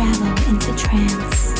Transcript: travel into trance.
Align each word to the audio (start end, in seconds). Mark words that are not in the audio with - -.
travel 0.00 0.48
into 0.48 0.76
trance. 0.82 1.59